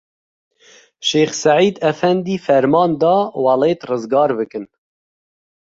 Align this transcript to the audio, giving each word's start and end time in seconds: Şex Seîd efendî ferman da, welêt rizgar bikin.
Şex 1.07 1.31
Seîd 1.43 1.75
efendî 1.91 2.35
ferman 2.45 2.91
da, 3.01 3.15
welêt 3.43 3.81
rizgar 3.89 4.31
bikin. 4.39 4.65